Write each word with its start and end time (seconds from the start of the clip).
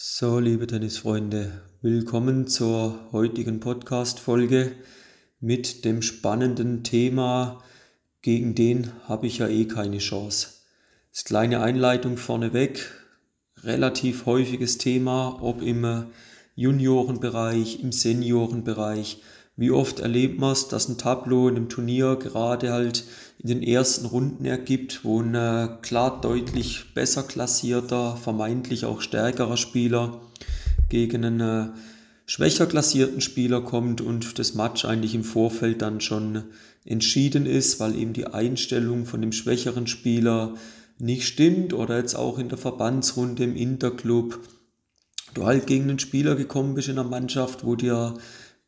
So, 0.00 0.38
liebe 0.38 0.68
Tennisfreunde, 0.68 1.60
willkommen 1.82 2.46
zur 2.46 3.10
heutigen 3.10 3.58
Podcast-Folge 3.58 4.70
mit 5.40 5.84
dem 5.84 6.02
spannenden 6.02 6.84
Thema, 6.84 7.64
gegen 8.22 8.54
den 8.54 8.92
habe 9.08 9.26
ich 9.26 9.38
ja 9.38 9.48
eh 9.48 9.64
keine 9.64 9.98
Chance. 9.98 10.50
Das 11.12 11.24
kleine 11.24 11.62
Einleitung 11.62 12.16
vorneweg, 12.16 12.92
relativ 13.64 14.24
häufiges 14.24 14.78
Thema, 14.78 15.42
ob 15.42 15.62
im 15.62 16.04
Juniorenbereich, 16.54 17.82
im 17.82 17.90
Seniorenbereich. 17.90 19.20
Wie 19.58 19.72
oft 19.72 19.98
erlebt 19.98 20.38
man 20.38 20.52
es, 20.52 20.68
dass 20.68 20.88
ein 20.88 20.98
Tableau 20.98 21.48
in 21.48 21.56
einem 21.56 21.68
Turnier 21.68 22.14
gerade 22.14 22.72
halt 22.72 23.02
in 23.40 23.48
den 23.48 23.62
ersten 23.64 24.06
Runden 24.06 24.44
ergibt, 24.44 25.04
wo 25.04 25.20
ein 25.20 25.34
äh, 25.34 25.68
klar 25.82 26.20
deutlich 26.20 26.94
besser 26.94 27.24
klassierter, 27.24 28.16
vermeintlich 28.16 28.84
auch 28.84 29.00
stärkerer 29.00 29.56
Spieler 29.56 30.20
gegen 30.88 31.24
einen 31.24 31.40
äh, 31.40 31.68
schwächer 32.24 32.66
klassierten 32.66 33.20
Spieler 33.20 33.60
kommt 33.60 34.00
und 34.00 34.38
das 34.38 34.54
Match 34.54 34.84
eigentlich 34.84 35.16
im 35.16 35.24
Vorfeld 35.24 35.82
dann 35.82 36.00
schon 36.00 36.44
entschieden 36.84 37.44
ist, 37.44 37.80
weil 37.80 37.96
eben 37.96 38.12
die 38.12 38.28
Einstellung 38.28 39.06
von 39.06 39.20
dem 39.20 39.32
schwächeren 39.32 39.88
Spieler 39.88 40.54
nicht 41.00 41.26
stimmt 41.26 41.74
oder 41.74 41.98
jetzt 41.98 42.14
auch 42.14 42.38
in 42.38 42.48
der 42.48 42.58
Verbandsrunde 42.58 43.42
im 43.42 43.56
Interclub 43.56 44.38
du 45.34 45.46
halt 45.46 45.66
gegen 45.66 45.84
einen 45.84 45.98
Spieler 45.98 46.36
gekommen 46.36 46.74
bist 46.74 46.88
in 46.88 46.98
einer 46.98 47.08
Mannschaft, 47.08 47.64
wo 47.64 47.76
dir 47.76 48.14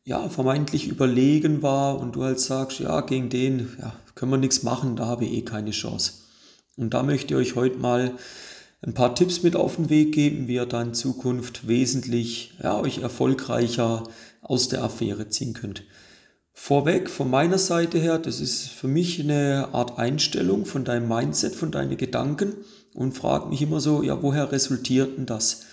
ja 0.03 0.29
vermeintlich 0.29 0.87
überlegen 0.87 1.61
war 1.61 1.99
und 1.99 2.15
du 2.15 2.23
halt 2.23 2.39
sagst, 2.39 2.79
ja, 2.79 3.01
gegen 3.01 3.29
den 3.29 3.69
ja, 3.79 3.93
können 4.15 4.31
wir 4.31 4.37
nichts 4.37 4.63
machen, 4.63 4.95
da 4.95 5.05
habe 5.05 5.25
ich 5.25 5.33
eh 5.33 5.41
keine 5.41 5.71
Chance. 5.71 6.13
Und 6.77 6.93
da 6.93 7.03
möchte 7.03 7.33
ich 7.33 7.39
euch 7.39 7.55
heute 7.55 7.77
mal 7.77 8.13
ein 8.81 8.93
paar 8.93 9.13
Tipps 9.13 9.43
mit 9.43 9.55
auf 9.55 9.75
den 9.75 9.89
Weg 9.89 10.13
geben, 10.13 10.47
wie 10.47 10.55
ihr 10.55 10.65
da 10.65 10.81
in 10.81 10.93
Zukunft 10.93 11.67
wesentlich 11.67 12.53
ja, 12.63 12.79
euch 12.79 12.99
erfolgreicher 12.99 14.03
aus 14.41 14.69
der 14.69 14.83
Affäre 14.83 15.29
ziehen 15.29 15.53
könnt. 15.53 15.83
Vorweg 16.53 17.09
von 17.09 17.29
meiner 17.29 17.57
Seite 17.57 17.97
her, 17.97 18.17
das 18.17 18.39
ist 18.39 18.69
für 18.69 18.87
mich 18.87 19.19
eine 19.19 19.69
Art 19.71 19.97
Einstellung 19.97 20.65
von 20.65 20.83
deinem 20.83 21.07
Mindset, 21.07 21.55
von 21.55 21.71
deinen 21.71 21.97
Gedanken 21.97 22.53
und 22.93 23.13
frage 23.13 23.49
mich 23.49 23.61
immer 23.61 23.79
so, 23.79 24.03
ja, 24.03 24.21
woher 24.21 24.51
resultiert 24.51 25.17
denn 25.17 25.25
das? 25.25 25.65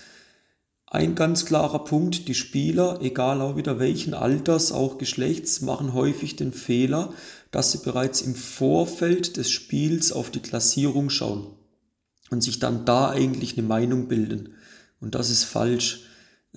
Ein 0.91 1.13
ganz 1.13 1.45
klarer 1.45 1.83
Punkt, 1.83 2.27
die 2.27 2.33
Spieler, 2.33 2.97
egal 3.01 3.41
auch 3.41 3.55
wieder 3.55 3.77
welchen 3.77 4.15
Alters, 4.15 4.71
auch 4.71 4.97
Geschlechts, 4.97 5.61
machen 5.61 5.93
häufig 5.93 6.35
den 6.35 6.51
Fehler, 6.51 7.13
dass 7.51 7.71
sie 7.71 7.77
bereits 7.77 8.21
im 8.21 8.33
Vorfeld 8.33 9.37
des 9.37 9.51
Spiels 9.51 10.11
auf 10.11 10.31
die 10.31 10.39
Klassierung 10.39 11.11
schauen 11.11 11.45
und 12.31 12.41
sich 12.41 12.57
dann 12.57 12.85
da 12.85 13.09
eigentlich 13.11 13.55
eine 13.55 13.67
Meinung 13.67 14.07
bilden. 14.07 14.55
Und 14.99 15.13
das 15.13 15.29
ist 15.29 15.43
falsch. 15.43 16.05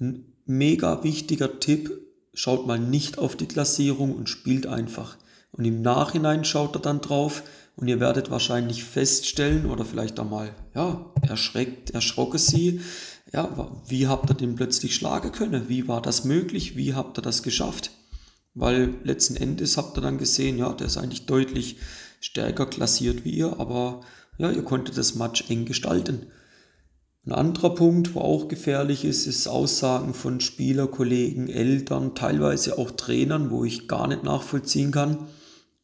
Ein 0.00 0.24
mega 0.46 1.04
wichtiger 1.04 1.60
Tipp, 1.60 1.90
schaut 2.32 2.66
mal 2.66 2.78
nicht 2.78 3.18
auf 3.18 3.36
die 3.36 3.46
Klassierung 3.46 4.16
und 4.16 4.30
spielt 4.30 4.66
einfach. 4.66 5.18
Und 5.52 5.64
im 5.64 5.82
Nachhinein 5.82 6.44
schaut 6.44 6.76
er 6.76 6.80
dann 6.80 7.00
drauf 7.00 7.42
und 7.76 7.88
ihr 7.88 8.00
werdet 8.00 8.30
wahrscheinlich 8.30 8.84
feststellen 8.84 9.66
oder 9.66 9.84
vielleicht 9.84 10.18
einmal, 10.18 10.54
ja, 10.74 11.12
erschreckt, 11.22 11.90
erschrocken 11.90 12.38
sie, 12.38 12.80
ja, 13.32 13.70
wie 13.86 14.06
habt 14.08 14.30
ihr 14.30 14.34
den 14.34 14.56
plötzlich 14.56 14.94
schlagen 14.94 15.32
können? 15.32 15.68
Wie 15.68 15.88
war 15.88 16.02
das 16.02 16.24
möglich? 16.24 16.76
Wie 16.76 16.94
habt 16.94 17.18
ihr 17.18 17.22
das 17.22 17.42
geschafft? 17.42 17.90
Weil 18.54 18.94
letzten 19.04 19.36
Endes 19.36 19.78
habt 19.78 19.96
ihr 19.96 20.02
dann 20.02 20.18
gesehen, 20.18 20.58
ja, 20.58 20.72
der 20.72 20.86
ist 20.86 20.98
eigentlich 20.98 21.26
deutlich 21.26 21.76
stärker 22.20 22.66
klassiert 22.66 23.24
wie 23.24 23.30
ihr, 23.30 23.58
aber 23.58 24.02
ja, 24.38 24.50
ihr 24.50 24.62
konntet 24.62 24.98
das 24.98 25.14
Match 25.14 25.48
eng 25.50 25.64
gestalten. 25.64 26.26
Ein 27.24 27.32
anderer 27.32 27.74
Punkt, 27.74 28.14
wo 28.14 28.20
auch 28.20 28.48
gefährlich 28.48 29.04
ist, 29.04 29.26
ist 29.26 29.46
Aussagen 29.46 30.12
von 30.12 30.40
Spieler, 30.40 30.88
Kollegen, 30.88 31.48
Eltern, 31.48 32.14
teilweise 32.14 32.78
auch 32.78 32.90
Trainern, 32.90 33.50
wo 33.50 33.64
ich 33.64 33.86
gar 33.86 34.08
nicht 34.08 34.24
nachvollziehen 34.24 34.90
kann. 34.90 35.28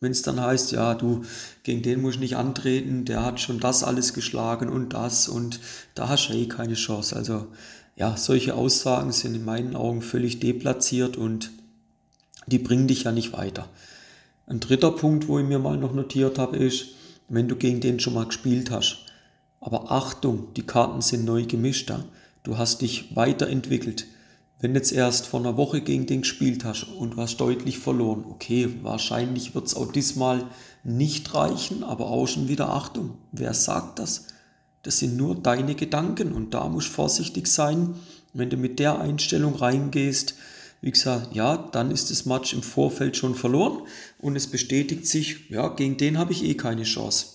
Wenn 0.01 0.13
es 0.13 0.23
dann 0.23 0.41
heißt, 0.41 0.73
ja, 0.73 0.95
du, 0.95 1.23
gegen 1.65 1.83
den 1.83 2.03
muss 2.03 2.15
ich 2.15 2.21
nicht 2.21 2.37
antreten, 2.37 3.05
der 3.05 3.25
hat 3.25 3.41
schon 3.41 3.59
das 3.59 3.83
alles 3.83 4.15
geschlagen 4.15 4.69
und 4.69 4.93
das 4.93 5.29
und 5.29 5.59
da 5.95 6.09
hast 6.09 6.29
du 6.29 6.35
eh 6.35 6.47
keine 6.47 6.75
Chance. 6.75 7.17
Also 7.17 7.49
ja, 7.97 8.17
solche 8.17 8.55
Aussagen 8.55 9.11
sind 9.11 9.35
in 9.35 9.45
meinen 9.45 9.75
Augen 9.75 10.03
völlig 10.03 10.39
deplatziert 10.39 11.17
und 11.17 11.51
die 12.47 12.61
bringen 12.61 12.87
dich 12.87 13.03
ja 13.05 13.13
nicht 13.13 13.33
weiter. 13.33 13.69
Ein 14.47 14.61
dritter 14.61 14.93
Punkt, 14.93 15.27
wo 15.27 15.39
ich 15.41 15.45
mir 15.45 15.59
mal 15.59 15.77
noch 15.77 15.93
notiert 15.93 16.39
habe, 16.39 16.57
ist, 16.57 16.91
wenn 17.29 17.49
du 17.49 17.57
gegen 17.57 17.81
den 17.81 17.99
schon 17.99 18.15
mal 18.15 18.27
gespielt 18.27 18.71
hast, 18.71 19.05
aber 19.61 19.91
Achtung, 19.91 20.55
die 20.55 20.67
Karten 20.67 21.03
sind 21.03 21.25
neu 21.25 21.45
gemischt. 21.45 21.91
Ja? 21.91 22.05
Du 22.45 22.57
hast 22.57 22.81
dich 22.81 23.17
weiterentwickelt. 23.17 24.07
Wenn 24.61 24.75
jetzt 24.75 24.91
erst 24.91 25.27
vor 25.27 25.39
einer 25.39 25.57
Woche 25.57 25.81
gegen 25.81 26.07
den 26.07 26.23
gespielt 26.23 26.65
hast 26.65 26.83
und 26.83 27.15
du 27.15 27.17
hast 27.19 27.37
deutlich 27.37 27.79
verloren, 27.79 28.25
okay, 28.29 28.69
wahrscheinlich 28.83 29.55
wird 29.55 29.67
es 29.67 29.77
auch 29.77 29.93
diesmal 29.93 30.47
nicht 30.83 31.33
reichen, 31.33 31.85
aber 31.85 32.07
auch 32.07 32.27
schon 32.27 32.49
wieder 32.49 32.71
Achtung. 32.71 33.19
Wer 33.31 33.55
sagt 33.55 34.01
das? 34.01 34.27
Das 34.83 34.99
sind 34.99 35.17
nur 35.17 35.37
deine 35.37 35.77
Gedanken 35.77 36.33
und 36.33 36.55
da 36.55 36.69
musst 36.69 36.89
du 36.89 36.93
vorsichtig 36.93 37.47
sein. 37.47 37.95
Wenn 38.33 38.51
du 38.51 38.57
mit 38.57 38.81
der 38.81 38.99
Einstellung 39.01 39.55
reingehst, 39.55 40.35
wie 40.81 40.91
gesagt, 40.91 41.37
ja, 41.37 41.57
dann 41.57 41.93
ist 41.93 42.11
das 42.11 42.27
Match 42.27 42.53
im 42.53 42.63
Vorfeld 42.63 43.17
schon 43.17 43.37
verloren 43.37 43.83
und 44.19 44.35
es 44.35 44.49
bestätigt 44.49 45.07
sich, 45.07 45.51
ja, 45.51 45.69
gegen 45.69 45.97
den 45.97 46.19
habe 46.19 46.33
ich 46.33 46.45
eh 46.45 46.55
keine 46.55 46.85
Chance. 46.85 47.27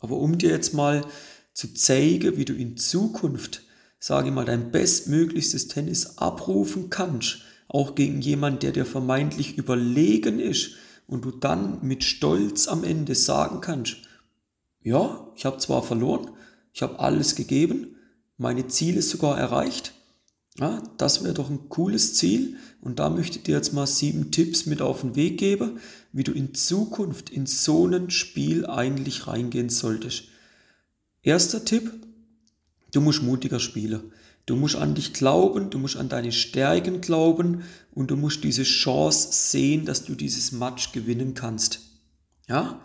Aber 0.00 0.16
um 0.16 0.38
dir 0.38 0.50
jetzt 0.50 0.72
mal 0.72 1.04
zu 1.52 1.74
zeigen, 1.74 2.36
wie 2.36 2.44
du 2.44 2.54
in 2.54 2.76
Zukunft, 2.76 3.62
sage 3.98 4.28
ich 4.28 4.34
mal, 4.34 4.44
dein 4.44 4.70
bestmöglichstes 4.70 5.68
Tennis 5.68 6.18
abrufen 6.18 6.90
kannst, 6.90 7.38
auch 7.68 7.94
gegen 7.94 8.20
jemanden, 8.20 8.60
der 8.60 8.72
dir 8.72 8.86
vermeintlich 8.86 9.58
überlegen 9.58 10.38
ist 10.40 10.72
und 11.06 11.24
du 11.24 11.30
dann 11.30 11.78
mit 11.82 12.04
Stolz 12.04 12.68
am 12.68 12.84
Ende 12.84 13.14
sagen 13.14 13.60
kannst, 13.60 13.96
ja, 14.82 15.30
ich 15.36 15.44
habe 15.44 15.58
zwar 15.58 15.82
verloren, 15.82 16.30
ich 16.72 16.82
habe 16.82 16.98
alles 17.00 17.34
gegeben, 17.34 17.96
meine 18.36 18.68
Ziele 18.68 19.02
sogar 19.02 19.38
erreicht, 19.38 19.92
ja, 20.58 20.82
das 20.96 21.22
wäre 21.22 21.34
doch 21.34 21.50
ein 21.50 21.68
cooles 21.68 22.14
Ziel 22.14 22.56
und 22.80 22.98
da 22.98 23.10
möchte 23.10 23.38
ich 23.38 23.44
dir 23.44 23.56
jetzt 23.56 23.72
mal 23.72 23.86
sieben 23.86 24.30
Tipps 24.30 24.66
mit 24.66 24.82
auf 24.82 25.02
den 25.02 25.14
Weg 25.14 25.38
geben, 25.38 25.78
wie 26.12 26.24
du 26.24 26.32
in 26.32 26.54
Zukunft 26.54 27.30
in 27.30 27.46
so 27.46 27.86
ein 27.86 28.10
Spiel 28.10 28.66
eigentlich 28.66 29.26
reingehen 29.26 29.68
solltest. 29.68 30.24
Erster 31.22 31.64
Tipp, 31.64 31.92
du 32.92 33.00
musst 33.00 33.22
mutiger 33.22 33.60
spielen. 33.60 34.12
Du 34.46 34.56
musst 34.56 34.76
an 34.76 34.94
dich 34.94 35.12
glauben, 35.12 35.68
du 35.68 35.78
musst 35.78 35.96
an 35.96 36.08
deine 36.08 36.32
Stärken 36.32 37.02
glauben 37.02 37.64
und 37.92 38.10
du 38.10 38.16
musst 38.16 38.44
diese 38.44 38.62
Chance 38.62 39.28
sehen, 39.30 39.84
dass 39.84 40.04
du 40.04 40.14
dieses 40.14 40.52
Match 40.52 40.92
gewinnen 40.92 41.34
kannst. 41.34 41.80
Ja? 42.48 42.80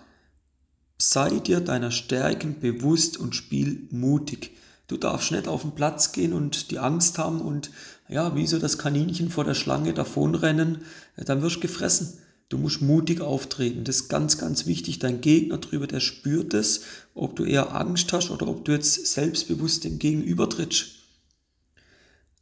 Sei 0.98 1.30
dir 1.40 1.62
deiner 1.62 1.92
Stärken 1.92 2.60
bewusst 2.60 3.18
und 3.18 3.34
spiel 3.34 3.88
mutig. 3.92 4.52
Du 4.88 4.98
darfst 4.98 5.32
nicht 5.32 5.48
auf 5.48 5.62
den 5.62 5.72
Platz 5.72 6.12
gehen 6.12 6.34
und 6.34 6.70
die 6.70 6.80
Angst 6.80 7.18
haben 7.18 7.40
und 7.40 7.72
ja, 8.10 8.36
wie 8.36 8.46
so 8.46 8.60
das 8.60 8.78
Kaninchen 8.78 9.30
vor 9.30 9.46
der 9.46 9.54
Schlange 9.54 9.94
davonrennen, 9.94 10.80
dann 11.16 11.42
wirst 11.42 11.56
du 11.58 11.62
gefressen. 11.62 12.20
Du 12.50 12.58
musst 12.58 12.82
mutig 12.82 13.22
auftreten. 13.22 13.84
Das 13.84 13.98
ist 13.98 14.10
ganz, 14.10 14.38
ganz 14.38 14.66
wichtig. 14.66 15.00
Dein 15.00 15.22
Gegner 15.22 15.58
drüber, 15.58 15.88
der 15.88 16.00
spürt 16.00 16.54
es, 16.54 16.82
ob 17.16 17.36
du 17.36 17.46
eher 17.46 17.76
Angst 17.76 18.14
hast 18.14 18.30
oder 18.30 18.48
ob 18.48 18.66
du 18.66 18.74
jetzt 18.74 19.08
selbstbewusst 19.08 19.84
dem 19.84 20.00
Gegenüber 20.00 20.50
trittst. 20.50 21.04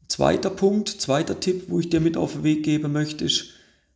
Zweiter 0.08 0.50
Punkt, 0.50 0.90
zweiter 0.90 1.40
Tipp, 1.40 1.66
wo 1.70 1.80
ich 1.80 1.90
dir 1.90 2.02
mit 2.02 2.18
auf 2.18 2.34
den 2.34 2.44
Weg 2.44 2.64
geben 2.64 2.92
möchte, 2.92 3.24
ist, 3.24 3.52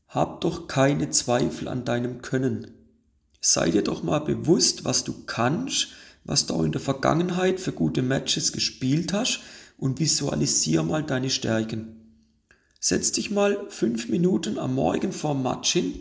hab 0.07 0.39
doch 0.39 0.67
keine 0.67 1.09
Zweifel 1.09 1.67
an 1.67 1.83
deinem 1.83 2.21
Können. 2.21 2.71
Sei 3.41 3.69
dir 3.69 3.83
doch 3.83 4.01
mal 4.01 4.19
bewusst, 4.19 4.85
was 4.85 5.03
du 5.03 5.25
kannst, 5.25 5.89
was 6.23 6.45
du 6.45 6.53
auch 6.53 6.63
in 6.63 6.71
der 6.71 6.81
Vergangenheit 6.81 7.59
für 7.59 7.73
gute 7.73 8.01
Matches 8.01 8.53
gespielt 8.53 9.11
hast 9.11 9.41
und 9.77 9.99
visualisier 9.99 10.83
mal 10.83 11.03
deine 11.03 11.29
Stärken. 11.29 12.04
Setz 12.87 13.11
dich 13.11 13.31
mal 13.31 13.65
fünf 13.69 14.09
Minuten 14.09 14.59
am 14.59 14.75
Morgen 14.75 15.11
vorm 15.11 15.41
Match 15.41 15.73
hin. 15.73 15.95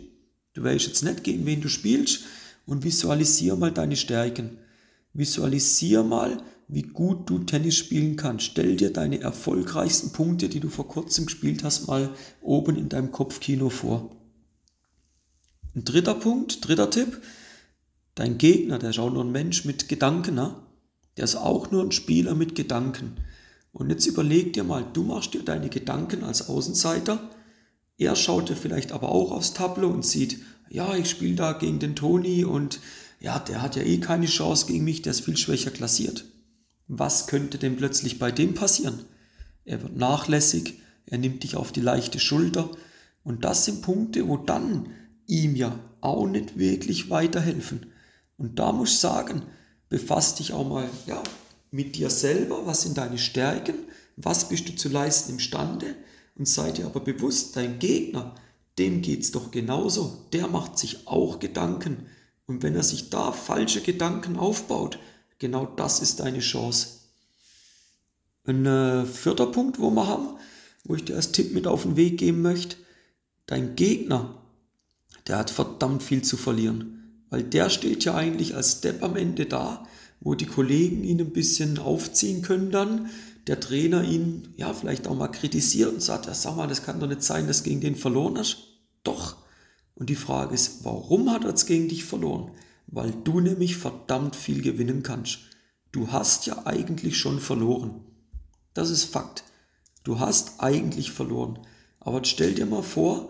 Du 0.53 0.63
weißt 0.63 0.85
jetzt 0.85 1.01
nicht, 1.01 1.23
gegen 1.23 1.43
wen 1.47 1.59
du 1.59 1.67
spielst 1.67 2.25
und 2.67 2.83
visualisier 2.83 3.55
mal 3.55 3.71
deine 3.71 3.95
Stärken. 3.95 4.59
Visualisier 5.11 6.03
mal, 6.03 6.43
wie 6.67 6.83
gut 6.83 7.27
du 7.27 7.39
Tennis 7.39 7.75
spielen 7.75 8.17
kannst. 8.17 8.45
Stell 8.45 8.75
dir 8.75 8.93
deine 8.93 9.19
erfolgreichsten 9.19 10.11
Punkte, 10.11 10.47
die 10.47 10.59
du 10.59 10.69
vor 10.69 10.87
kurzem 10.87 11.25
gespielt 11.25 11.63
hast, 11.63 11.87
mal 11.87 12.11
oben 12.43 12.75
in 12.75 12.87
deinem 12.87 13.11
Kopfkino 13.11 13.71
vor. 13.71 14.15
Ein 15.73 15.85
dritter 15.85 16.13
Punkt, 16.13 16.67
dritter 16.67 16.91
Tipp. 16.91 17.19
Dein 18.13 18.37
Gegner, 18.37 18.77
der 18.77 18.91
ist 18.91 18.99
auch 18.99 19.11
nur 19.11 19.23
ein 19.23 19.31
Mensch 19.31 19.65
mit 19.65 19.89
Gedanken, 19.89 20.35
ne? 20.35 20.55
der 21.17 21.23
ist 21.23 21.35
auch 21.35 21.71
nur 21.71 21.81
ein 21.81 21.91
Spieler 21.91 22.35
mit 22.35 22.53
Gedanken. 22.53 23.15
Und 23.75 23.89
jetzt 23.89 24.07
überleg 24.07 24.53
dir 24.53 24.63
mal, 24.63 24.83
du 24.93 25.03
machst 25.03 25.33
dir 25.33 25.43
deine 25.43 25.69
Gedanken 25.69 26.23
als 26.23 26.47
Außenseiter. 26.47 27.29
Er 27.97 28.15
schaut 28.15 28.49
dir 28.49 28.55
vielleicht 28.55 28.93
aber 28.93 29.09
auch 29.09 29.31
aufs 29.31 29.53
Tableau 29.53 29.89
und 29.89 30.05
sieht, 30.05 30.39
ja, 30.69 30.95
ich 30.95 31.09
spiele 31.09 31.35
da 31.35 31.53
gegen 31.53 31.79
den 31.79 31.95
Toni 31.95 32.45
und 32.45 32.79
ja, 33.19 33.37
der 33.37 33.61
hat 33.61 33.75
ja 33.75 33.83
eh 33.83 33.99
keine 33.99 34.27
Chance 34.27 34.65
gegen 34.65 34.85
mich, 34.85 35.01
der 35.01 35.11
ist 35.11 35.25
viel 35.25 35.37
schwächer 35.37 35.71
klassiert. 35.71 36.25
Was 36.87 37.27
könnte 37.27 37.57
denn 37.57 37.75
plötzlich 37.75 38.17
bei 38.17 38.31
dem 38.31 38.53
passieren? 38.53 39.01
er 39.65 39.81
wird 39.81 39.97
nachlässig, 39.97 40.79
er 41.07 41.17
nimmt 41.17 41.43
dich 41.43 41.55
auf 41.55 41.71
die 41.71 41.81
leichte 41.81 42.19
Schulter. 42.19 42.69
Und 43.23 43.43
das 43.43 43.65
sind 43.65 43.81
Punkte, 43.81 44.27
wo 44.27 44.37
dann 44.37 44.89
ihm 45.25 45.55
ja 45.55 45.77
auch 46.01 46.27
nicht 46.27 46.57
wirklich 46.57 47.09
weiterhelfen. 47.09 47.87
Und 48.37 48.59
da 48.59 48.71
muss 48.71 48.93
ich 48.93 48.99
sagen, 48.99 49.41
befasst 49.89 50.39
dich 50.39 50.53
auch 50.53 50.67
mal 50.67 50.87
ja, 51.07 51.21
mit 51.75 51.97
dir 51.97 52.09
selber, 52.09 52.65
was 52.65 52.83
sind 52.83 52.97
deine 52.97 53.17
Stärken, 53.17 53.75
was 54.15 54.47
bist 54.47 54.69
du 54.69 54.75
zu 54.75 54.87
leisten 54.87 55.33
imstande? 55.33 55.95
Und 56.35 56.47
sei 56.47 56.71
dir 56.71 56.85
aber 56.85 57.01
bewusst, 57.01 57.57
dein 57.57 57.79
Gegner, 57.79 58.33
dem 58.77 59.01
geht 59.01 59.23
es 59.23 59.31
doch 59.31 59.51
genauso, 59.51 60.25
der 60.31 60.47
macht 60.47 60.79
sich 60.79 61.05
auch 61.05 61.39
Gedanken. 61.39 62.05
Und 62.45 62.63
wenn 62.63 62.75
er 62.75 62.83
sich 62.83 63.09
da 63.09 63.33
falsche 63.33 63.81
Gedanken 63.81 64.37
aufbaut, 64.37 64.99
genau 65.37 65.65
das 65.65 65.99
ist 65.99 66.21
deine 66.21 66.39
Chance. 66.39 66.99
Ein 68.45 68.65
äh, 68.65 69.05
vierter 69.05 69.47
Punkt, 69.47 69.77
wo 69.79 69.89
wir 69.89 70.07
haben, 70.07 70.37
wo 70.85 70.95
ich 70.95 71.03
dir 71.03 71.17
als 71.17 71.33
Tipp 71.33 71.53
mit 71.53 71.67
auf 71.67 71.83
den 71.83 71.97
Weg 71.97 72.19
geben 72.19 72.41
möchte, 72.41 72.77
dein 73.47 73.75
Gegner, 73.75 74.41
der 75.27 75.39
hat 75.39 75.49
verdammt 75.49 76.03
viel 76.03 76.21
zu 76.21 76.37
verlieren, 76.37 77.25
weil 77.29 77.43
der 77.43 77.69
steht 77.69 78.05
ja 78.05 78.15
eigentlich 78.15 78.55
als 78.55 78.77
Step 78.77 79.03
am 79.03 79.17
Ende 79.17 79.45
da, 79.45 79.85
wo 80.19 80.35
die 80.35 80.45
Kollegen 80.45 81.03
ihn 81.03 81.19
ein 81.19 81.33
bisschen 81.33 81.77
aufziehen 81.77 82.41
können 82.41 82.71
dann, 82.71 83.09
der 83.47 83.59
Trainer 83.59 84.03
ihn 84.03 84.53
ja 84.57 84.73
vielleicht 84.73 85.07
auch 85.07 85.15
mal 85.15 85.27
kritisiert 85.27 85.93
und 85.93 86.01
sagt, 86.01 86.25
ja 86.25 86.33
sag 86.33 86.55
mal, 86.55 86.67
das 86.67 86.83
kann 86.83 86.99
doch 86.99 87.07
nicht 87.07 87.23
sein, 87.23 87.47
dass 87.47 87.59
du 87.59 87.69
gegen 87.69 87.81
den 87.81 87.95
verloren 87.95 88.37
hast. 88.37 88.57
Doch. 89.03 89.37
Und 89.93 90.09
die 90.09 90.15
Frage 90.15 90.53
ist, 90.53 90.83
warum 90.83 91.31
hat 91.31 91.43
er 91.43 91.53
es 91.53 91.65
gegen 91.65 91.87
dich 91.87 92.05
verloren? 92.05 92.51
Weil 92.87 93.11
du 93.11 93.39
nämlich 93.39 93.77
verdammt 93.77 94.35
viel 94.35 94.61
gewinnen 94.61 95.03
kannst. 95.03 95.39
Du 95.91 96.11
hast 96.11 96.45
ja 96.47 96.65
eigentlich 96.65 97.17
schon 97.17 97.39
verloren. 97.39 98.01
Das 98.73 98.89
ist 98.89 99.05
Fakt. 99.05 99.43
Du 100.03 100.19
hast 100.19 100.59
eigentlich 100.59 101.11
verloren. 101.11 101.59
Aber 101.99 102.23
stell 102.25 102.53
dir 102.53 102.65
mal 102.65 102.83
vor, 102.83 103.29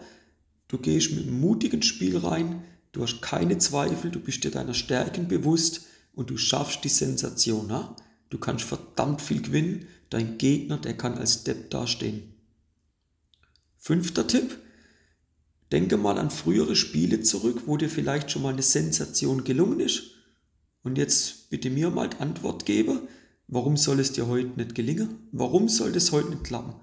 du 0.67 0.77
gehst 0.77 1.11
mit 1.11 1.27
einem 1.27 1.39
mutigen 1.39 1.81
Spiel 1.81 2.17
rein, 2.17 2.63
du 2.91 3.03
hast 3.03 3.21
keine 3.21 3.57
Zweifel, 3.57 4.11
du 4.11 4.19
bist 4.19 4.43
dir 4.43 4.51
deiner 4.51 4.73
Stärken 4.73 5.27
bewusst 5.27 5.81
und 6.15 6.29
du 6.29 6.38
schaffst 6.38 6.83
die 6.83 6.89
Sensation. 6.89 7.69
Ja? 7.69 7.95
Du 8.29 8.38
kannst 8.38 8.65
verdammt 8.65 9.21
viel 9.21 9.41
gewinnen. 9.41 9.88
Dein 10.09 10.38
Gegner, 10.38 10.77
der 10.77 10.95
kann 10.97 11.17
als 11.17 11.44
Depp 11.44 11.69
dastehen. 11.69 12.33
Fünfter 13.77 14.27
Tipp. 14.27 14.57
Denke 15.71 15.97
mal 15.97 16.17
an 16.17 16.31
frühere 16.31 16.75
Spiele 16.75 17.21
zurück, 17.21 17.63
wo 17.65 17.75
dir 17.77 17.89
vielleicht 17.89 18.31
schon 18.31 18.44
mal 18.44 18.53
eine 18.53 18.62
Sensation 18.62 19.44
gelungen 19.44 19.79
ist. 19.79 20.03
Und 20.83 20.97
jetzt 20.97 21.50
bitte 21.50 21.69
mir 21.69 21.89
mal 21.89 22.09
die 22.09 22.17
Antwort 22.17 22.65
geben, 22.65 23.01
warum 23.47 23.75
soll 23.75 24.00
es 24.00 24.12
dir 24.12 24.27
heute 24.27 24.51
nicht 24.56 24.75
gelingen? 24.75 25.27
Warum 25.31 25.67
soll 25.67 25.91
das 25.91 26.12
heute 26.12 26.29
nicht 26.29 26.44
klappen? 26.44 26.75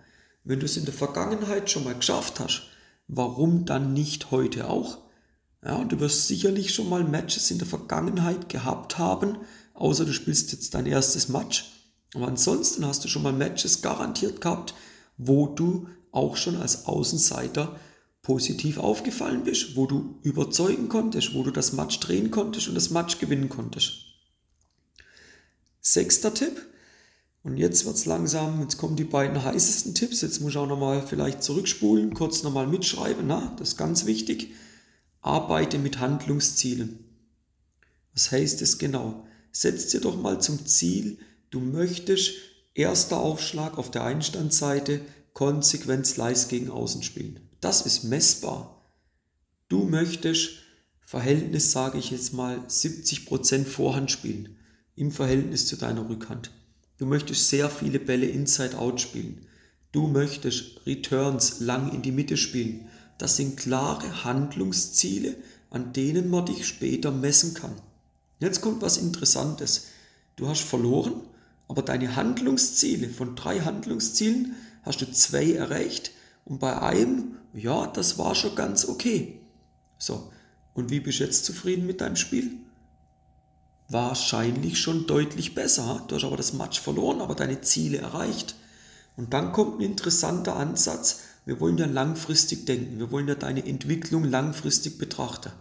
Wenn 0.45 0.59
du 0.59 0.67
es 0.67 0.77
in 0.77 0.85
der 0.85 0.95
Vergangenheit 0.95 1.71
schon 1.71 1.85
mal 1.85 1.95
geschafft 1.95 2.41
hast, 2.41 2.65
warum 3.07 3.65
dann 3.65 3.93
nicht 3.93 4.33
heute 4.33 4.69
auch? 4.69 4.99
Ja, 5.65 5.77
und 5.77 5.93
du 5.93 6.01
wirst 6.01 6.27
sicherlich 6.27 6.75
schon 6.75 6.89
mal 6.89 7.05
Matches 7.05 7.51
in 7.51 7.59
der 7.59 7.69
Vergangenheit 7.69 8.49
gehabt 8.49 8.99
haben, 8.99 9.39
außer 9.75 10.05
du 10.05 10.13
spielst 10.13 10.53
jetzt 10.53 10.75
dein 10.75 10.87
erstes 10.87 11.29
Match. 11.29 11.71
Aber 12.15 12.29
ansonsten 12.29 12.85
hast 12.85 13.05
du 13.05 13.09
schon 13.09 13.23
mal 13.23 13.33
Matches 13.33 13.81
garantiert 13.81 14.41
gehabt, 14.41 14.75
wo 15.17 15.47
du 15.47 15.89
auch 16.11 16.37
schon 16.37 16.57
als 16.57 16.87
Außenseiter 16.87 17.77
positiv 18.23 18.79
aufgefallen 18.79 19.45
bist, 19.45 19.77
wo 19.77 19.87
du 19.87 20.19
überzeugen 20.23 20.89
konntest, 20.89 21.35
wo 21.35 21.43
du 21.43 21.51
das 21.51 21.73
Match 21.73 21.99
drehen 22.01 22.31
konntest 22.31 22.69
und 22.69 22.75
das 22.75 22.91
Match 22.91 23.19
gewinnen 23.19 23.49
konntest. 23.49 23.95
Sechster 25.81 26.33
Tipp. 26.35 26.61
Und 27.45 27.57
jetzt 27.57 27.85
wird 27.85 27.97
es 27.97 28.07
langsam, 28.07 28.61
jetzt 28.61 28.79
kommen 28.79 28.95
die 28.95 29.03
beiden 29.03 29.43
heißesten 29.43 29.95
Tipps. 29.95 30.21
Jetzt 30.21 30.41
muss 30.41 30.53
ich 30.53 30.59
auch 30.59 30.69
nochmal 30.69 31.05
vielleicht 31.05 31.43
zurückspulen, 31.43 32.15
kurz 32.15 32.45
nochmal 32.45 32.69
mitschreiben. 32.69 33.27
Na, 33.27 33.53
das 33.59 33.71
ist 33.71 33.77
ganz 33.77 34.07
wichtig. 34.07 34.53
Arbeite 35.23 35.79
mit 35.79 36.01
Handlungszielen. 36.01 36.99
Was 38.13 38.31
heißt 38.31 38.61
es 38.61 38.79
genau? 38.79 39.27
Setz 39.53 39.89
dir 39.89 40.01
doch 40.01 40.21
mal 40.21 40.41
zum 40.41 40.67
Ziel, 40.67 41.19
du 41.51 41.61
möchtest 41.61 42.33
erster 42.75 43.19
Aufschlag 43.19 43.79
auf 43.79 43.91
der 43.91 44.05
Einstandseite 44.05 45.01
konsequent 45.33 46.07
Slice 46.07 46.49
gegen 46.49 46.71
Außen 46.71 47.03
spielen. 47.03 47.41
Das 47.61 47.87
ist 47.87 48.05
messbar. 48.05 48.83
Du 49.69 49.85
möchtest 49.85 50.51
Verhältnis, 51.01 51.73
sage 51.73 51.99
ich 51.99 52.11
jetzt 52.11 52.33
mal, 52.33 52.59
70% 52.69 53.65
Vorhand 53.65 54.11
spielen 54.11 54.57
im 54.97 55.11
Verhältnis 55.11 55.67
zu 55.67 55.77
deiner 55.77 56.09
Rückhand. 56.09 56.51
Du 56.99 57.07
möchtest 57.07 57.49
sehr 57.49 57.71
viele 57.71 57.99
Bälle 57.99 58.27
Inside-Out 58.27 59.01
spielen. 59.01 59.47
Du 59.93 60.07
möchtest 60.07 60.87
Returns 60.87 61.61
lang 61.61 61.93
in 61.93 62.03
die 62.03 62.13
Mitte 62.13 62.37
spielen. 62.37 62.89
Das 63.23 63.37
sind 63.37 63.57
klare 63.57 64.25
Handlungsziele, 64.25 65.37
an 65.71 65.93
denen 65.93 66.29
man 66.29 66.45
dich 66.45 66.67
später 66.67 67.13
messen 67.13 67.55
kann. 67.55 67.71
Jetzt 68.41 68.61
kommt 68.63 68.83
was 68.83 68.97
Interessantes. 68.97 69.87
Du 70.35 70.49
hast 70.49 70.63
verloren, 70.63 71.21
aber 71.69 71.83
deine 71.83 72.17
Handlungsziele, 72.17 73.09
von 73.09 73.37
drei 73.37 73.61
Handlungszielen 73.61 74.57
hast 74.83 75.03
du 75.03 75.13
zwei 75.13 75.53
erreicht 75.53 76.11
und 76.47 76.59
bei 76.59 76.83
einem, 76.83 77.37
ja, 77.55 77.87
das 77.87 78.19
war 78.19 78.35
schon 78.35 78.57
ganz 78.57 78.87
okay. 78.87 79.39
So, 79.99 80.33
und 80.75 80.91
wie 80.91 80.99
bist 80.99 81.21
du 81.21 81.25
jetzt 81.25 81.45
zufrieden 81.45 81.87
mit 81.87 82.01
deinem 82.01 82.17
Spiel? 82.17 82.51
Wahrscheinlich 83.89 84.81
schon 84.81 85.07
deutlich 85.07 85.55
besser. 85.55 86.03
Du 86.09 86.17
hast 86.17 86.25
aber 86.25 86.37
das 86.37 86.55
Match 86.55 86.81
verloren, 86.81 87.21
aber 87.21 87.37
deine 87.37 87.61
Ziele 87.61 87.99
erreicht. 87.99 88.57
Und 89.17 89.33
dann 89.33 89.53
kommt 89.53 89.79
ein 89.79 89.83
interessanter 89.83 90.57
Ansatz. 90.57 91.21
Wir 91.45 91.61
wollen 91.61 91.79
ja 91.79 91.87
langfristig 91.87 92.67
denken. 92.67 92.99
Wir 92.99 93.11
wollen 93.11 93.29
ja 93.29 93.35
deine 93.35 93.67
Entwicklung 93.67 94.25
langfristig 94.25 94.99
betrachten. 94.99 95.53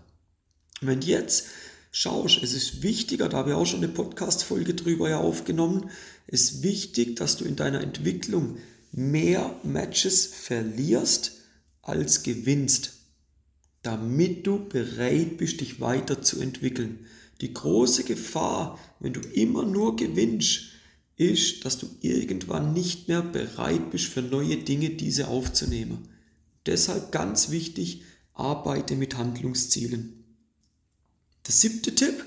Und 0.81 0.87
wenn 0.87 1.01
jetzt 1.01 1.47
schaust, 1.91 2.41
es 2.41 2.53
ist 2.53 2.83
wichtiger, 2.83 3.29
da 3.29 3.37
habe 3.37 3.51
ich 3.51 3.55
auch 3.55 3.65
schon 3.65 3.83
eine 3.83 3.91
Podcast-Folge 3.91 4.73
drüber 4.73 5.09
ja 5.09 5.19
aufgenommen, 5.19 5.89
es 6.27 6.43
ist 6.43 6.63
wichtig, 6.63 7.15
dass 7.17 7.37
du 7.37 7.45
in 7.45 7.55
deiner 7.55 7.81
Entwicklung 7.81 8.57
mehr 8.91 9.55
Matches 9.63 10.25
verlierst 10.25 11.33
als 11.81 12.23
gewinnst, 12.23 12.93
damit 13.81 14.45
du 14.47 14.67
bereit 14.67 15.37
bist, 15.37 15.61
dich 15.61 15.81
weiterzuentwickeln. 15.81 17.05
Die 17.41 17.53
große 17.53 18.03
Gefahr, 18.03 18.79
wenn 18.99 19.13
du 19.13 19.21
immer 19.21 19.65
nur 19.65 19.95
gewinnst, 19.95 20.65
ist, 21.21 21.65
dass 21.65 21.77
du 21.77 21.87
irgendwann 22.01 22.73
nicht 22.73 23.07
mehr 23.07 23.21
bereit 23.21 23.91
bist, 23.91 24.05
für 24.05 24.23
neue 24.23 24.57
Dinge 24.57 24.89
diese 24.89 25.27
aufzunehmen. 25.27 26.09
Deshalb 26.65 27.11
ganz 27.11 27.51
wichtig, 27.51 28.01
arbeite 28.33 28.95
mit 28.95 29.17
Handlungszielen. 29.17 30.23
Der 31.45 31.53
siebte 31.53 31.93
Tipp, 31.93 32.25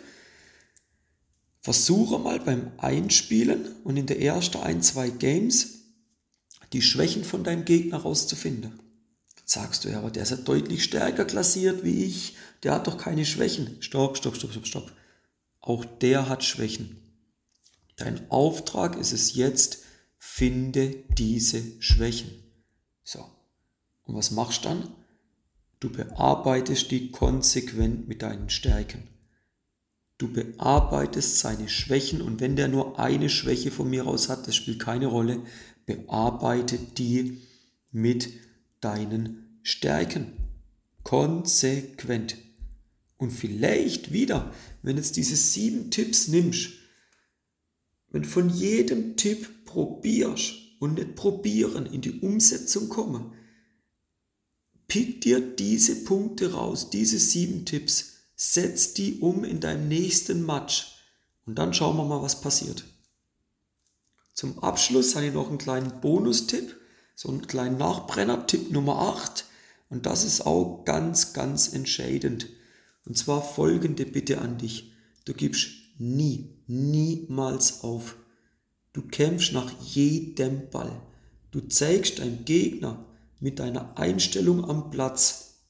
versuche 1.61 2.19
mal 2.19 2.39
beim 2.39 2.71
Einspielen 2.77 3.67
und 3.83 3.97
in 3.97 4.07
der 4.07 4.21
ersten 4.21 4.59
ein, 4.59 4.81
zwei 4.83 5.11
Games 5.11 5.79
die 6.73 6.83
Schwächen 6.83 7.25
von 7.25 7.43
deinem 7.43 7.65
Gegner 7.65 7.99
rauszufinden. 7.99 8.79
sagst 9.45 9.85
du, 9.85 9.89
ja, 9.89 9.99
aber 9.99 10.11
der 10.11 10.23
ist 10.23 10.31
ja 10.31 10.37
deutlich 10.37 10.85
stärker 10.85 11.25
klassiert 11.25 11.85
wie 11.85 12.05
ich, 12.05 12.37
der 12.63 12.75
hat 12.75 12.87
doch 12.87 12.97
keine 12.97 13.27
Schwächen. 13.27 13.77
Stopp, 13.81 14.17
stopp, 14.17 14.37
stopp, 14.37 14.53
stopp, 14.53 14.67
stopp. 14.67 14.93
Auch 15.61 15.85
der 15.85 16.29
hat 16.29 16.45
Schwächen. 16.45 17.04
Dein 17.97 18.31
Auftrag 18.31 18.97
ist 18.97 19.13
es 19.13 19.35
jetzt, 19.35 19.85
finde 20.19 20.95
diese 21.17 21.63
Schwächen. 21.81 22.31
So. 23.03 23.25
Und 24.05 24.17
was 24.17 24.31
machst 24.31 24.65
du 24.65 24.69
dann? 24.71 24.89
Du 25.81 25.91
bearbeitest 25.91 26.91
die 26.91 27.11
konsequent 27.11 28.09
mit 28.09 28.23
deinen 28.23 28.51
Stärken. 28.51 29.09
Du 30.17 30.33
bearbeitest 30.33 31.41
seine 31.41 31.69
Schwächen 31.69 32.23
und 32.23 32.41
wenn 32.41 32.57
der 32.57 32.69
nur 32.69 32.99
eine 32.99 33.29
Schwäche 33.29 33.71
von 33.71 33.91
mir 33.91 34.07
aus 34.07 34.29
hat, 34.29 34.47
das 34.47 34.57
spielt 34.57 34.79
keine 34.79 35.07
Rolle, 35.07 35.41
bearbeite 35.87 36.79
die 36.79 37.43
mit 37.91 38.31
deinen 38.81 39.59
Stärken. 39.63 40.33
Konsequent. 41.03 42.37
Und 43.17 43.31
vielleicht 43.31 44.13
wieder, 44.13 44.53
wenn 44.83 44.97
jetzt 44.97 45.17
diese 45.17 45.37
sieben 45.37 45.91
Tipps 45.91 46.29
nimmst, 46.29 46.71
wenn 48.15 48.25
von 48.25 48.49
jedem 48.49 49.17
Tipp 49.17 49.65
probierst 49.65 50.55
und 50.79 50.95
nicht 50.95 51.17
probieren, 51.17 51.85
in 51.85 52.01
die 52.01 52.21
Umsetzung 52.21 52.89
kommen, 52.89 53.33
pick 54.87 55.23
dir 55.23 55.41
diese 55.41 56.05
Punkte 56.05 56.53
raus, 56.53 56.91
diese 56.91 57.19
sieben 57.19 57.65
Tipps, 57.65 58.19
setz 58.37 58.95
die 58.95 59.19
um 59.19 59.43
in 59.43 59.59
deinem 59.59 59.89
nächsten 59.89 60.47
Match 60.47 60.95
und 61.45 61.59
dann 61.59 61.75
schauen 61.75 61.97
wir 61.97 62.05
mal, 62.05 62.23
was 62.23 62.41
passiert. 62.41 62.85
Zum 64.33 64.61
Abschluss 64.61 65.17
habe 65.17 65.27
ich 65.27 65.35
noch 65.35 65.49
einen 65.49 65.59
kleinen 65.59 66.01
Bonustipp, 66.01 66.77
so 67.17 67.31
einen 67.31 67.49
kleinen 67.49 67.79
Nachbrenner, 67.79 68.47
Tipp 68.47 68.71
Nummer 68.71 68.97
8. 69.17 69.45
Und 69.91 70.07
das 70.07 70.25
ist 70.25 70.47
auch 70.47 70.85
ganz, 70.85 71.33
ganz 71.33 71.73
entscheidend. 71.73 72.47
Und 73.07 73.19
zwar 73.19 73.43
folgende 73.43 74.07
Bitte 74.07 74.41
an 74.41 74.59
dich. 74.59 74.93
Du 75.25 75.35
gibst 75.35 75.84
nie, 75.99 76.51
niemals 76.67 77.83
auf. 77.83 78.17
Du 78.93 79.03
kämpfst 79.03 79.53
nach 79.53 79.71
jedem 79.83 80.71
Ball. 80.71 81.01
Du 81.51 81.61
zeigst 81.61 82.19
deinem 82.19 82.45
Gegner 82.45 83.05
mit 83.41 83.59
deiner 83.59 83.99
Einstellung 83.99 84.65
am 84.65 84.91
Platz, 84.91 85.65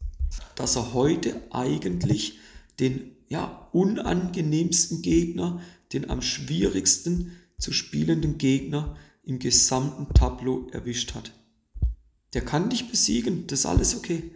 dass 0.57 0.76
er 0.76 0.95
heute 0.95 1.40
eigentlich 1.50 2.38
den 2.78 3.12
ja, 3.28 3.69
unangenehmsten 3.73 5.02
Gegner, 5.02 5.61
den 5.93 6.11
am 6.11 6.23
schwierigsten 6.23 7.33
zu 7.59 7.73
spielenden 7.73 8.38
Gegner 8.38 8.97
im 9.23 9.38
gesamten 9.38 10.12
Tableau 10.12 10.69
erwischt 10.71 11.14
hat. 11.14 11.33
Der 12.35 12.45
kann 12.45 12.71
dich 12.71 12.90
besiegen, 12.90 13.47
das 13.47 13.61
ist 13.61 13.66
alles 13.66 13.97
okay. 13.97 14.31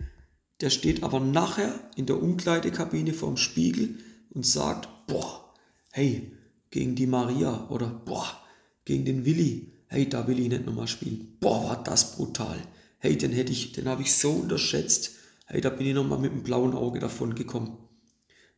Der 0.61 0.71
steht 0.71 1.03
aber 1.03 1.21
nachher 1.21 1.91
in 1.97 2.07
der 2.07 2.23
Umkleidekabine 2.23 3.13
vorm 3.13 3.37
Spiegel 3.37 3.99
und 4.31 4.47
sagt, 4.47 4.89
boah, 5.07 5.48
hey, 5.99 6.31
gegen 6.71 6.95
die 6.95 7.09
Maria 7.09 7.69
oder 7.71 7.89
boah, 7.89 8.41
gegen 8.85 9.05
den 9.05 9.25
Willi, 9.25 9.73
hey, 9.89 10.09
da 10.09 10.29
will 10.29 10.39
ich 10.39 10.49
nicht 10.49 10.65
nochmal 10.65 10.87
spielen. 10.87 11.37
Boah, 11.41 11.65
war 11.65 11.83
das 11.83 12.15
brutal. 12.15 12.57
Hey, 12.99 13.19
den 13.19 13.33
hätte 13.33 13.51
ich, 13.51 13.73
den 13.73 13.89
habe 13.89 14.03
ich 14.03 14.15
so 14.15 14.31
unterschätzt. 14.31 15.17
Hey, 15.47 15.61
da 15.61 15.71
bin 15.71 15.89
ich 15.89 15.95
nochmal 15.95 16.21
mit 16.21 16.31
dem 16.31 16.45
blauen 16.45 16.75
Auge 16.75 17.01
davon 17.01 17.35
gekommen. 17.35 17.79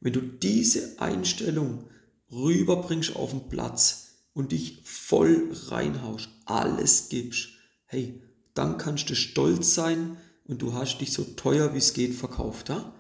Wenn 0.01 0.13
du 0.13 0.21
diese 0.21 1.01
Einstellung 1.01 1.85
rüberbringst 2.31 3.17
auf 3.17 3.31
den 3.31 3.49
Platz 3.49 4.17
und 4.35 4.53
dich 4.53 4.83
voll 4.85 5.51
reinhaust, 5.69 6.29
alles 6.45 7.09
gibst, 7.09 7.49
hey, 7.87 8.21
dann 8.53 8.77
kannst 8.77 9.09
du 9.09 9.15
stolz 9.15 9.75
sein 9.75 10.19
und 10.45 10.61
du 10.61 10.75
hast 10.75 10.99
dich 10.99 11.13
so 11.13 11.25
teuer 11.25 11.73
wie 11.73 11.79
es 11.79 11.95
geht 11.95 12.15
verkauft. 12.15 12.69
Ja? 12.69 12.93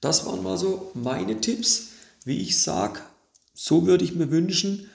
Das 0.00 0.26
waren 0.26 0.42
mal 0.42 0.58
so 0.58 0.90
meine 0.94 1.40
Tipps, 1.40 1.91
wie 2.24 2.38
ich 2.38 2.58
sage, 2.58 3.00
so 3.54 3.86
würde 3.86 4.04
ich 4.04 4.14
mir 4.14 4.30
wünschen, 4.30 4.88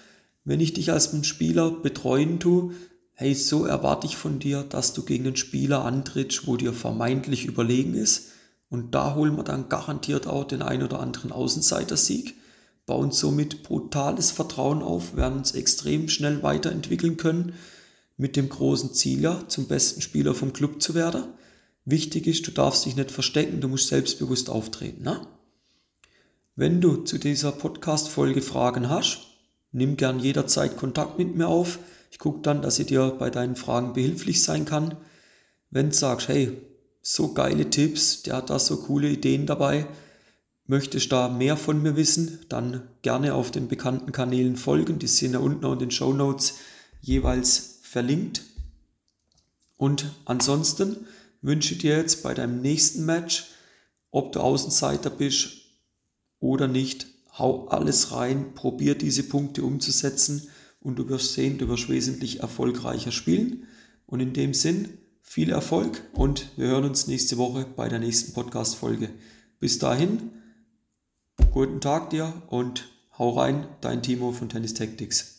wenn 0.44 0.60
ich 0.60 0.74
dich 0.74 0.92
als 0.92 1.12
Spieler 1.26 1.72
betreuen 1.72 2.40
tue, 2.40 2.74
hey, 3.14 3.34
so 3.34 3.66
erwarte 3.66 4.08
ich 4.08 4.16
von 4.16 4.40
dir, 4.40 4.64
dass 4.64 4.94
du 4.94 5.04
gegen 5.04 5.26
einen 5.26 5.36
Spieler 5.36 5.84
antrittst, 5.84 6.48
wo 6.48 6.56
dir 6.56 6.74
vermeintlich 6.74 7.46
überlegen 7.46 7.96
ist 7.96 8.28
und 8.70 8.94
da 8.94 9.16
holen 9.16 9.36
wir 9.38 9.44
dann 9.44 9.70
garantiert 9.70 10.28
auch 10.28 10.44
den 10.44 10.62
ein 10.62 10.84
oder 10.84 11.00
anderen 11.00 11.32
Außenseiter-Sieg, 11.32 12.36
bauen 12.86 13.12
somit 13.12 13.64
brutales 13.64 14.32
Vertrauen 14.32 14.82
auf, 14.82 15.16
werden 15.16 15.40
uns 15.40 15.52
extrem 15.52 16.10
schnell 16.10 16.44
weiterentwickeln 16.44 17.18
können, 17.18 17.54
mit 18.18 18.36
dem 18.36 18.50
großen 18.50 18.94
Ziel 18.94 19.22
ja, 19.22 19.48
zum 19.48 19.68
besten 19.68 20.02
Spieler 20.02 20.34
vom 20.34 20.54
Club 20.54 20.82
zu 20.82 20.96
werden. 20.96 21.24
Wichtig 21.86 22.28
ist, 22.28 22.48
du 22.48 22.52
darfst 22.52 22.86
dich 22.86 22.96
nicht 22.96 23.12
verstecken, 23.12 23.62
du 23.62 23.68
musst 23.68 23.88
selbstbewusst 23.88 24.50
auftreten. 24.50 25.04
Ne? 25.04 25.22
Wenn 26.60 26.82
du 26.82 26.96
zu 27.04 27.20
dieser 27.20 27.52
Podcast-Folge 27.52 28.42
Fragen 28.42 28.90
hast, 28.90 29.20
nimm 29.72 29.96
gern 29.96 30.18
jederzeit 30.18 30.76
Kontakt 30.76 31.20
mit 31.20 31.36
mir 31.36 31.48
auf. 31.48 31.78
Ich 32.10 32.18
gucke 32.18 32.42
dann, 32.42 32.64
dass 32.64 32.80
ich 32.80 32.88
dir 32.88 33.16
bei 33.20 33.30
deinen 33.30 33.56
Fragen 33.56 33.94
behilflich 33.94 34.42
sein 34.42 34.66
kann. 34.66 34.98
Wenn 35.70 35.92
du 35.92 35.96
sagst, 35.96 36.30
hey, 36.30 36.58
so 37.04 37.36
geile 37.36 37.70
Tipps, 37.70 38.24
der 38.24 38.38
hat 38.38 38.50
da 38.50 38.58
so 38.58 38.78
coole 38.78 39.08
Ideen 39.08 39.46
dabei. 39.46 39.86
Möchtest 40.66 41.12
da 41.12 41.30
mehr 41.30 41.58
von 41.58 41.84
mir 41.84 41.96
wissen, 41.96 42.40
dann 42.50 42.82
gerne 43.04 43.36
auf 43.36 43.52
den 43.52 43.68
bekannten 43.68 44.12
Kanälen 44.12 44.56
folgen. 44.56 44.98
Die 44.98 45.06
sind 45.06 45.34
ja 45.34 45.40
unten 45.40 45.64
in 45.64 45.78
den 45.78 45.92
Show 45.92 46.12
Notes 46.12 46.56
jeweils 47.02 47.82
verlinkt. 47.84 48.42
Und 49.78 50.08
ansonsten 50.26 51.06
wünsche 51.44 51.76
ich 51.76 51.82
dir 51.82 51.98
jetzt 51.98 52.24
bei 52.24 52.34
deinem 52.34 52.62
nächsten 52.64 53.06
Match, 53.06 53.46
ob 54.10 54.32
du 54.32 54.40
Außenseiter 54.40 55.12
bist 55.12 55.67
oder 56.40 56.68
nicht, 56.68 57.08
hau 57.38 57.68
alles 57.68 58.12
rein, 58.12 58.54
probier 58.54 58.96
diese 58.96 59.24
Punkte 59.24 59.64
umzusetzen 59.64 60.50
und 60.80 60.98
du 60.98 61.10
wirst 61.10 61.34
sehen, 61.34 61.58
du 61.58 61.68
wirst 61.68 61.90
wesentlich 61.90 62.40
erfolgreicher 62.40 63.12
spielen. 63.12 63.68
Und 64.06 64.22
in 64.22 64.34
dem 64.34 64.54
Sinn, 64.54 64.98
viel 65.22 65.52
Erfolg 65.52 66.02
und 66.14 66.52
wir 66.56 66.68
hören 66.68 66.86
uns 66.86 67.08
nächste 67.08 67.38
Woche 67.38 67.66
bei 67.76 67.90
der 67.90 68.00
nächsten 68.00 68.34
Podcast-Folge. 68.34 69.10
Bis 69.60 69.80
dahin, 69.80 70.32
guten 71.52 71.82
Tag 71.82 72.12
dir 72.12 72.42
und 72.48 72.90
hau 73.18 73.32
rein, 73.32 73.68
dein 73.82 74.02
Timo 74.02 74.32
von 74.32 74.48
Tennis 74.48 74.74
Tactics. 74.74 75.37